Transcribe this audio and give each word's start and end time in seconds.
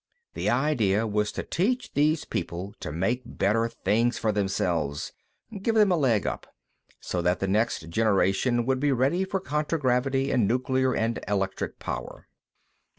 The 0.33 0.49
idea 0.49 1.05
was 1.05 1.31
to 1.33 1.43
teach 1.43 1.93
these 1.93 2.25
people 2.25 2.73
to 2.79 2.91
make 2.91 3.21
better 3.23 3.69
things 3.69 4.17
for 4.17 4.31
themselves; 4.31 5.13
give 5.61 5.75
them 5.75 5.91
a 5.91 5.95
leg 5.95 6.25
up, 6.25 6.47
so 6.99 7.21
that 7.21 7.39
the 7.39 7.47
next 7.47 7.87
generation 7.89 8.65
would 8.65 8.79
be 8.79 8.91
ready 8.91 9.23
for 9.25 9.39
contragravity 9.39 10.31
and 10.31 10.47
nuclear 10.47 10.95
and 10.95 11.19
electric 11.27 11.77
power. 11.77 12.25